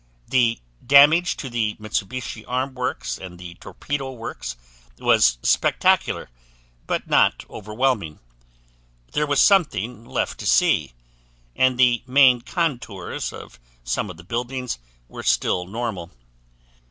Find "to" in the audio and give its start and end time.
1.37-1.47, 10.39-10.47